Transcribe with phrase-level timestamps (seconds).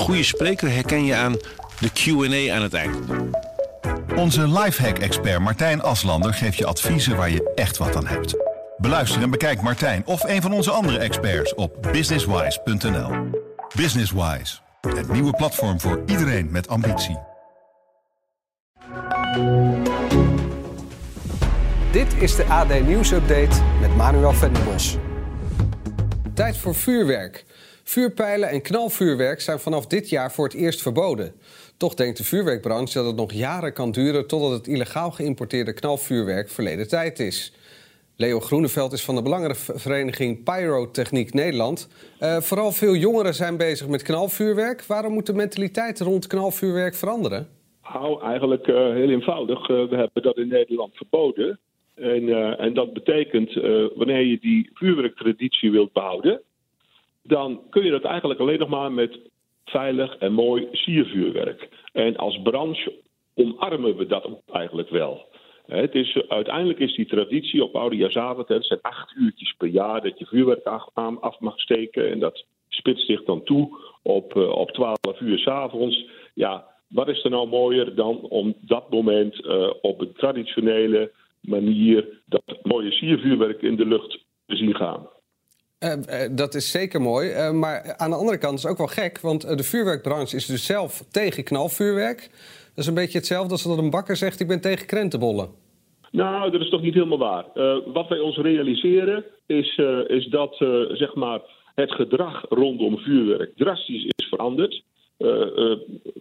[0.00, 1.36] goede spreker herken je aan
[1.80, 2.96] de Q&A aan het eind.
[4.16, 8.34] Onze lifehack-expert Martijn Aslander geeft je adviezen waar je echt wat aan hebt.
[8.76, 13.10] Beluister en bekijk Martijn of een van onze andere experts op businesswise.nl.
[13.76, 17.18] Businesswise, het nieuwe platform voor iedereen met ambitie.
[21.92, 24.96] Dit is de AD Nieuws Update met Manuel Venderbos.
[26.34, 27.44] Tijd voor vuurwerk.
[27.90, 31.32] Vuurpijlen en knalvuurwerk zijn vanaf dit jaar voor het eerst verboden.
[31.76, 36.48] Toch denkt de vuurwerkbranche dat het nog jaren kan duren totdat het illegaal geïmporteerde knalvuurwerk
[36.48, 37.54] verleden tijd is.
[38.16, 41.88] Leo Groeneveld is van de belangenvereniging Pyrotechniek Nederland.
[42.20, 44.84] Uh, vooral veel jongeren zijn bezig met knalvuurwerk.
[44.84, 47.48] Waarom moet de mentaliteit rond knalvuurwerk veranderen?
[47.92, 49.68] Nou, eigenlijk uh, heel eenvoudig.
[49.68, 51.58] Uh, we hebben dat in Nederland verboden.
[51.94, 53.54] En, en dat betekent,
[53.94, 56.42] wanneer je die vuurwerktraditie wilt behouden,
[57.22, 59.18] dan kun je dat eigenlijk alleen nog maar met
[59.64, 61.68] veilig en mooi siervuurwerk.
[61.92, 62.92] En als branche
[63.34, 65.28] omarmen we dat eigenlijk wel.
[65.66, 70.18] Het is, uiteindelijk is die traditie op oudejaarsavond, het zijn acht uurtjes per jaar dat
[70.18, 70.66] je vuurwerk
[71.20, 72.10] af mag steken.
[72.10, 76.06] En dat spitst zich dan toe op, uh, op 12 uur s'avonds.
[76.34, 82.22] Ja, wat is er nou mooier dan om dat moment uh, op een traditionele manier
[82.26, 85.06] dat mooie siervuurwerk in de lucht te zien gaan?
[85.80, 87.30] Uh, dat is zeker mooi.
[87.30, 89.20] Uh, maar aan de andere kant is het ook wel gek.
[89.20, 92.20] Want de vuurwerkbranche is dus zelf tegen knalvuurwerk.
[92.68, 95.48] Dat is een beetje hetzelfde als dat een bakker zegt: ik ben tegen krentenbollen.
[96.10, 97.44] Nou, dat is toch niet helemaal waar.
[97.92, 100.54] Wat wij ons realiseren is, is dat
[100.92, 101.40] zeg maar
[101.74, 104.82] het gedrag rondom vuurwerk drastisch is veranderd.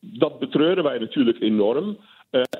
[0.00, 1.98] dat betreuren wij natuurlijk enorm.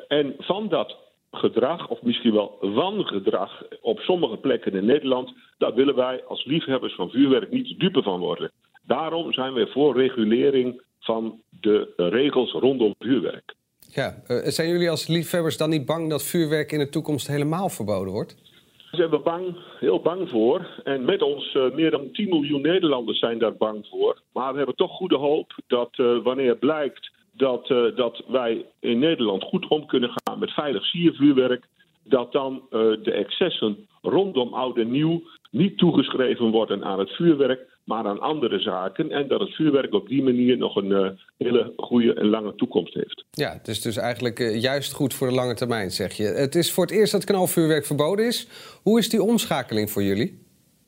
[0.08, 0.96] en van dat
[1.32, 6.94] gedrag, of misschien wel wangedrag op sommige plekken in Nederland, daar willen wij als liefhebbers
[6.94, 8.50] van vuurwerk niet dupe van worden.
[8.86, 13.54] Daarom zijn we voor regulering van de regels rondom vuurwerk.
[13.94, 17.68] Ja, uh, zijn jullie als liefhebbers dan niet bang dat vuurwerk in de toekomst helemaal
[17.68, 18.36] verboden wordt?
[18.76, 20.80] Daar zijn we bang, heel bang voor.
[20.84, 24.22] En met ons uh, meer dan 10 miljoen Nederlanders zijn daar bang voor.
[24.32, 27.11] Maar we hebben toch goede hoop dat uh, wanneer blijkt
[27.42, 31.64] dat, uh, dat wij in Nederland goed om kunnen gaan met veilig siervuurwerk,
[32.04, 37.60] dat dan uh, de excessen rondom oud en nieuw niet toegeschreven worden aan het vuurwerk,
[37.84, 39.10] maar aan andere zaken.
[39.10, 41.08] En dat het vuurwerk op die manier nog een uh,
[41.38, 43.24] hele goede en lange toekomst heeft.
[43.30, 46.24] Ja, het is dus eigenlijk juist goed voor de lange termijn, zeg je.
[46.24, 48.48] Het is voor het eerst dat knalvuurwerk verboden is.
[48.82, 50.41] Hoe is die omschakeling voor jullie?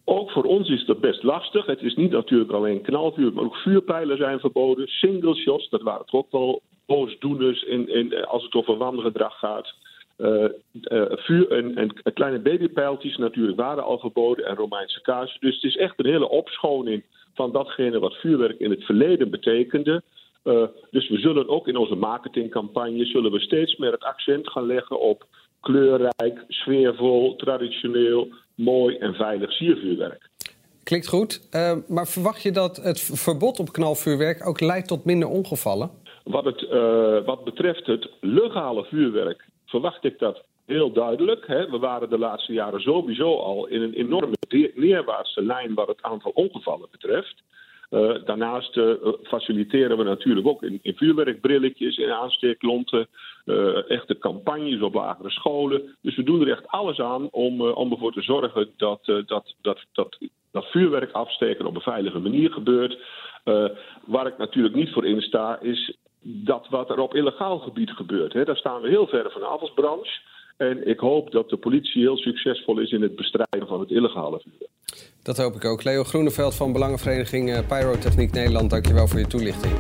[0.05, 1.67] Ook voor ons is dat best lastig.
[1.67, 4.89] Het is niet natuurlijk alleen knalvuur, maar ook vuurpijlen zijn verboden.
[4.89, 9.75] Single shots, dat waren toch ook wel boosdoeners in, in, als het over wangedrag gaat.
[10.19, 15.41] Uh, uh, vuur en, en, kleine babypijltjes natuurlijk waren al verboden en Romeinse kaarsen.
[15.41, 17.05] Dus het is echt een hele opschoning
[17.35, 20.03] van datgene wat vuurwerk in het verleden betekende.
[20.91, 25.01] Dus we zullen ook in onze marketingcampagne zullen we steeds meer het accent gaan leggen
[25.01, 25.27] op
[25.65, 30.29] kleurrijk, sfeervol, traditioneel, mooi en veilig siervuurwerk.
[30.83, 35.29] Klinkt goed, uh, maar verwacht je dat het verbod op knalvuurwerk ook leidt tot minder
[35.29, 35.91] ongevallen?
[36.25, 41.47] Wat, het, uh, wat betreft het legale vuurwerk verwacht ik dat heel duidelijk.
[41.47, 41.71] Hè.
[41.71, 44.37] We waren de laatste jaren sowieso al in een enorme
[44.75, 47.43] neerwaartse lijn wat het aantal ongevallen betreft.
[47.91, 53.07] Uh, daarnaast uh, faciliteren we natuurlijk ook in, in vuurwerkbrilletjes, in aansteeklonten,
[53.45, 55.97] uh, echte campagnes op lagere scholen.
[56.01, 59.85] Dus we doen er echt alles aan om, om ervoor te zorgen dat, dat, dat,
[59.93, 60.19] dat,
[60.51, 62.99] dat vuurwerk afsteken op een veilige manier gebeurt.
[64.05, 68.33] waar ik natuurlijk niet voor insta, is dat wat er op illegaal gebied gebeurt.
[68.33, 68.45] Hè.
[68.45, 70.21] Daar staan we heel ver vanaf als branche.
[70.57, 74.41] En ik hoop dat de politie heel succesvol is in het bestrijden van het illegale
[74.41, 74.74] vuurwerk.
[75.23, 75.83] Dat hoop ik ook.
[75.83, 79.73] Leo Groeneveld van Belangenvereniging Pyrotechniek Nederland, dankjewel voor je toelichting.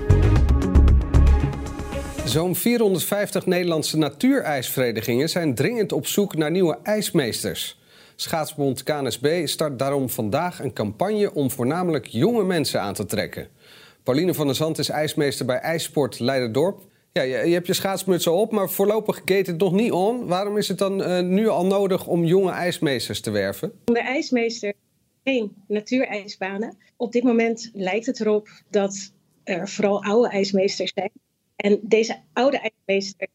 [2.24, 7.78] Zo'n 450 Nederlandse natuurijsverenigingen zijn dringend op zoek naar nieuwe ijsmeesters.
[8.16, 13.48] Schaatsbond KNSB start daarom vandaag een campagne om voornamelijk jonge mensen aan te trekken.
[14.02, 16.80] Pauline van der Zand is ijsmeester bij IJsport Leiderdorp.
[17.12, 20.26] Ja, je, hebt je schaatsmuts al op, maar voorlopig gate het nog niet on.
[20.26, 23.72] Waarom is het dan uh, nu al nodig om jonge ijsmeesters te werven?
[23.84, 24.72] De ijsmeester
[25.24, 26.76] geen natuurijsbanen.
[26.96, 29.12] Op dit moment lijkt het erop dat
[29.44, 31.10] er vooral oude ijsmeesters zijn.
[31.56, 33.30] En deze oude ijsmeesters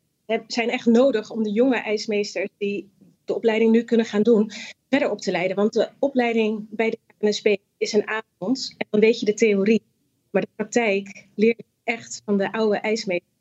[0.47, 2.89] zijn echt nodig om de jonge ijsmeesters die
[3.25, 4.51] de opleiding nu kunnen gaan doen,
[4.89, 5.55] verder op te leiden.
[5.55, 9.81] Want de opleiding bij de KNSB is een avond en dan weet je de theorie.
[10.29, 13.31] Maar de praktijk leert echt van de oude ijsmeesters.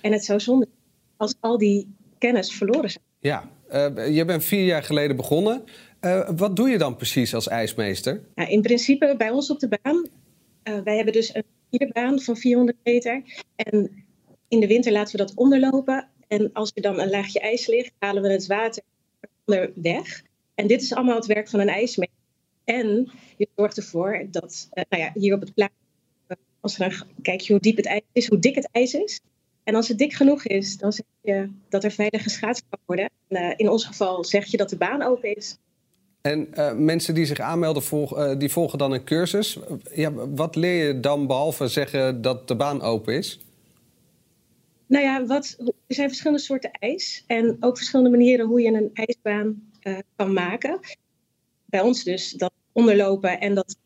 [0.00, 0.68] En het zou zonde
[1.16, 3.04] als al die kennis verloren zijn.
[3.18, 5.64] Ja, uh, je bent vier jaar geleden begonnen.
[6.04, 8.22] Uh, wat doe je dan precies als ijsmeester?
[8.34, 10.06] Nou, in principe bij ons op de baan,
[10.64, 13.22] uh, wij hebben dus een skierbaan van 400 meter.
[13.56, 14.04] En
[14.48, 16.08] in de winter laten we dat onderlopen.
[16.28, 18.82] En als er dan een laagje ijs ligt, halen we het water
[19.44, 20.22] er weg.
[20.54, 22.18] En dit is allemaal het werk van een ijsmeester.
[22.64, 25.74] En je zorgt ervoor dat, uh, nou ja, hier op het plaatje,
[26.60, 29.20] als we dan kijken hoe diep het ijs is, hoe dik het ijs is.
[29.64, 33.10] En als het dik genoeg is, dan zeg je dat er veilig geschaatst kan worden.
[33.28, 35.56] En, in ons geval zeg je dat de baan open is.
[36.22, 39.58] En uh, mensen die zich aanmelden, volgen, die volgen dan een cursus.
[39.94, 43.40] Ja, wat leer je dan behalve zeggen dat de baan open is?
[44.86, 47.24] Nou ja, wat, er zijn verschillende soorten ijs.
[47.26, 50.80] En ook verschillende manieren hoe je een ijsbaan uh, kan maken.
[51.64, 53.76] Bij ons dus dat onderlopen en dat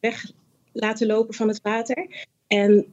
[0.00, 0.32] weg
[0.72, 2.26] laten lopen van het water.
[2.46, 2.86] En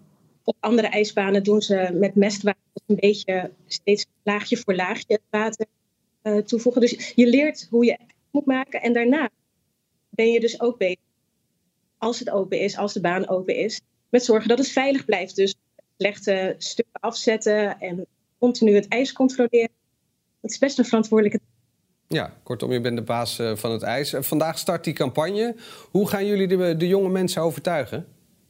[0.43, 5.65] op andere ijsbanen doen ze met mestwater een beetje steeds laagje voor laagje het water
[6.45, 6.81] toevoegen.
[6.81, 7.97] Dus je leert hoe je
[8.33, 8.81] moet maken.
[8.81, 9.29] En daarna
[10.09, 10.97] ben je dus ook bezig,
[11.97, 15.35] als het open is, als de baan open is, met zorgen dat het veilig blijft.
[15.35, 15.55] Dus
[15.97, 18.05] slechte stukken afzetten en
[18.37, 19.69] continu het ijs controleren.
[20.41, 21.39] Het is best een verantwoordelijke
[22.07, 24.13] ja, kortom, je bent de baas eh, van het ijs.
[24.19, 25.55] Vandaag start die campagne.
[25.91, 28.05] Hoe gaan jullie de, de, jonge mensen overtuigen?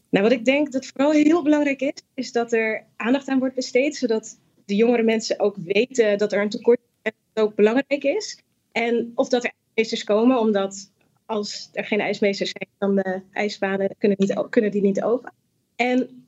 [0.09, 3.55] Nou, wat ik denk dat vooral heel belangrijk is, is dat er aandacht aan wordt
[3.55, 7.43] besteed, zodat de jongere mensen ook weten dat er een tekort is en dat het
[7.43, 8.39] ook belangrijk is.
[8.71, 10.91] En of dat er ijsmeesters komen, omdat
[11.25, 15.33] als er geen ijsmeesters zijn, dan de ijsbanen kunnen, niet, kunnen die niet open.
[15.75, 16.25] En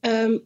[0.00, 0.42] um,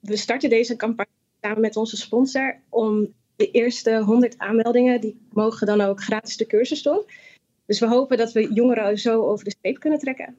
[0.00, 5.66] we starten deze campagne samen met onze sponsor om de eerste 100 aanmeldingen, die mogen
[5.66, 7.02] dan ook gratis de cursus doen.
[7.66, 10.36] Dus we hopen dat we jongeren zo over de streep kunnen trekken.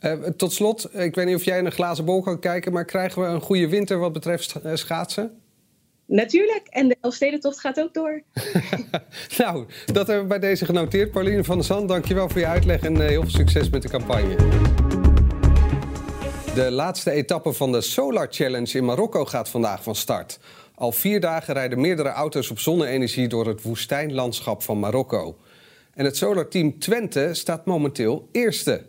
[0.00, 2.84] Uh, tot slot, ik weet niet of jij in een glazen bol kan kijken, maar
[2.84, 5.42] krijgen we een goede winter wat betreft schaatsen?
[6.06, 8.22] Natuurlijk, en de Elfstedentocht gaat ook door.
[9.38, 11.10] nou, dat hebben we bij deze genoteerd.
[11.10, 14.36] Pauline van der Zand, dankjewel voor je uitleg en heel veel succes met de campagne.
[16.54, 20.38] De laatste etappe van de Solar Challenge in Marokko gaat vandaag van start.
[20.74, 25.36] Al vier dagen rijden meerdere auto's op zonne-energie door het woestijnlandschap van Marokko.
[25.94, 28.86] En het Solar Team Twente staat momenteel eerste.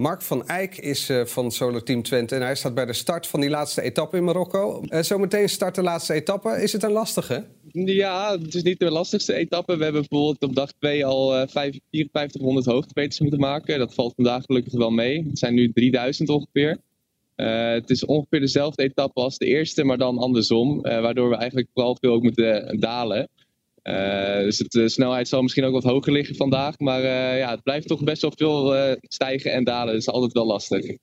[0.00, 3.26] Mark van Eyck is uh, van Solar Team Twente en hij staat bij de start
[3.26, 4.82] van die laatste etappe in Marokko.
[4.88, 6.62] Uh, zometeen start de laatste etappe.
[6.62, 7.44] Is het een lastige?
[7.72, 9.76] Ja, het is niet de lastigste etappe.
[9.76, 13.78] We hebben bijvoorbeeld op dag 2 al uh, 5400 hoogtemeters moeten maken.
[13.78, 15.24] Dat valt vandaag gelukkig wel mee.
[15.28, 16.78] Het zijn nu 3000 ongeveer.
[17.36, 20.80] Uh, het is ongeveer dezelfde etappe als de eerste, maar dan andersom.
[20.82, 23.28] Waardoor we eigenlijk vooral veel ook moeten dalen.
[23.82, 26.78] Uh, dus de snelheid zal misschien ook wat hoger liggen vandaag.
[26.78, 27.02] Maar
[27.36, 29.92] ja, het blijft toch best wel veel stijgen en dalen.
[29.92, 30.96] Dat is altijd wel lastig.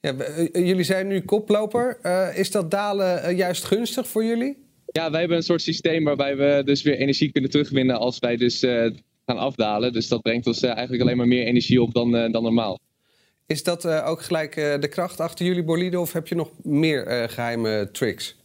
[0.00, 0.14] Ja,
[0.52, 1.98] jullie zijn nu koploper.
[2.36, 4.58] is dat dalen juist gunstig voor jullie?
[4.86, 8.36] Ja, wij hebben een soort systeem waarbij we dus weer energie kunnen terugwinnen als wij
[8.36, 8.58] dus
[9.26, 9.92] gaan afdalen.
[9.92, 12.78] Dus dat brengt ons eigenlijk alleen maar meer energie op dan, dan normaal.
[13.46, 17.88] Is dat ook gelijk de kracht achter jullie bolide of heb je nog meer geheime
[17.92, 18.36] tricks?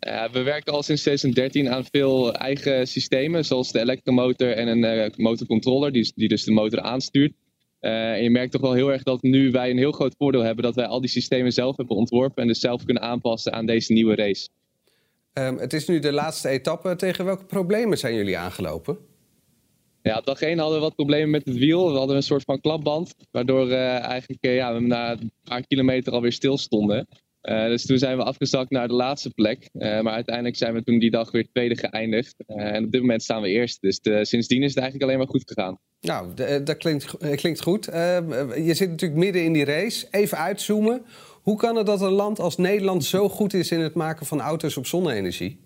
[0.00, 5.12] Ja, we werken al sinds 2013 aan veel eigen systemen, zoals de elektromotor en een
[5.16, 7.32] motorcontroller, die, die, dus de motor aanstuurt.
[7.80, 10.64] en je merkt toch wel heel erg dat nu wij een heel groot voordeel hebben
[10.64, 13.92] dat wij al die systemen zelf hebben ontworpen en dus zelf kunnen aanpassen aan deze
[13.92, 14.48] nieuwe race.
[15.32, 16.96] Um, het is nu de laatste etappe.
[16.96, 18.98] Tegen welke problemen zijn jullie aangelopen?
[20.02, 21.92] Ja, dag 1 hadden we wat problemen met het wiel.
[21.92, 26.32] We hadden een soort van klapband, waardoor eigenlijk ja, we na een paar kilometer alweer
[26.32, 27.08] stilstonden.
[27.42, 29.68] Uh, dus toen zijn we afgezakt naar de laatste plek.
[29.72, 32.34] maar uiteindelijk zijn we toen die dag weer tweede geëindigd.
[32.46, 33.80] en op dit moment staan we eerst.
[33.80, 35.78] Dus de, sindsdien is het eigenlijk alleen maar goed gegaan.
[36.00, 36.34] Nou,
[36.64, 37.84] dat klinkt, klinkt goed.
[37.84, 40.06] je zit natuurlijk midden in die race.
[40.10, 41.02] Even uitzoomen.
[41.42, 44.40] Hoe kan het dat een land als Nederland zo goed is in het maken van
[44.40, 45.58] auto's op zonne-energie?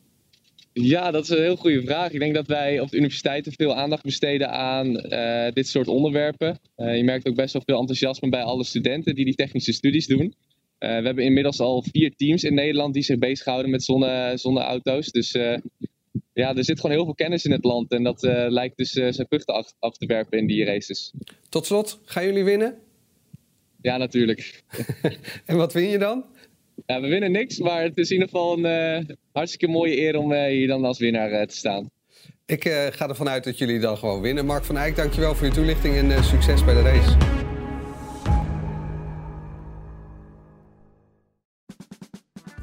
[0.73, 2.13] Ja, dat is een heel goede vraag.
[2.13, 4.93] Ik denk dat wij op de universiteiten veel aandacht besteden aan
[5.53, 6.59] dit soort onderwerpen.
[6.77, 10.35] Je merkt ook best wel veel enthousiasme bij alle studenten die die technische studies doen.
[10.83, 15.11] Uh, we hebben inmiddels al vier teams in Nederland die zich bezighouden met zonne, zonneauto's.
[15.11, 15.33] Dus
[16.33, 17.93] ja, er zit gewoon heel veel kennis in het land.
[17.93, 21.13] En dat lijkt dus zijn vruchten af, af, te werpen in die races.
[21.49, 22.79] Tot slot, gaan jullie winnen?
[23.81, 24.63] Ja, natuurlijk.
[25.47, 26.25] en wat win je dan?
[26.87, 30.17] Ja, we winnen niks, maar het is in ieder geval een uh, hartstikke mooie eer
[30.17, 31.91] om uh, hier dan als winnaar uh, te staan.
[32.47, 32.63] Ik
[32.93, 34.47] ga ervan uit dat jullie dan gewoon winnen.
[34.47, 37.32] Mark van Eyck, dankjewel voor je toelichting en succes bij de race.